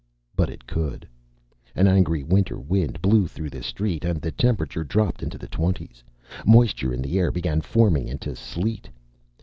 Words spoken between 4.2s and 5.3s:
temperature dropped